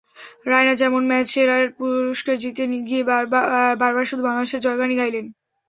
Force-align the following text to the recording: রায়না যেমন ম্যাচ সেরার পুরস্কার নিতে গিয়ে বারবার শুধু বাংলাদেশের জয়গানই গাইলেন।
রায়না 0.45 0.73
যেমন 0.81 1.01
ম্যাচ 1.07 1.25
সেরার 1.31 1.65
পুরস্কার 1.77 2.35
নিতে 2.43 2.85
গিয়ে 2.87 3.03
বারবার 3.75 4.05
শুধু 4.09 4.21
বাংলাদেশের 4.27 4.63
জয়গানই 4.65 4.99
গাইলেন। 4.99 5.25